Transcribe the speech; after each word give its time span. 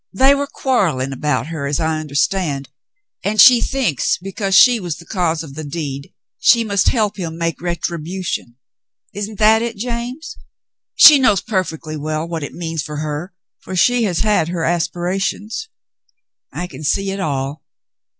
They 0.11 0.33
were 0.33 0.47
quarrelling 0.47 1.11
about 1.13 1.45
her, 1.49 1.67
as 1.67 1.79
I 1.79 1.99
understand, 1.99 2.69
and 3.23 3.39
she 3.39 3.61
thinks 3.61 4.17
because 4.17 4.55
she 4.57 4.79
was 4.79 4.97
the 4.97 5.05
cause 5.05 5.43
of 5.43 5.53
the 5.53 5.63
deed 5.63 6.11
she 6.39 6.63
must 6.63 6.87
help 6.89 7.17
him 7.17 7.37
make 7.37 7.61
retribution. 7.61 8.55
Isn't 9.13 9.37
that 9.37 9.61
it, 9.61 9.77
James? 9.77 10.37
She 10.95 11.19
knows 11.19 11.39
perfectly 11.41 11.97
well 11.97 12.27
what 12.27 12.41
it 12.41 12.55
means 12.55 12.81
for 12.81 12.95
her, 12.97 13.35
for 13.59 13.75
she 13.75 14.01
has 14.05 14.21
had 14.21 14.47
her 14.47 14.63
aspirations. 14.63 15.69
I 16.51 16.65
can 16.65 16.83
see 16.83 17.11
it 17.11 17.19
all. 17.19 17.63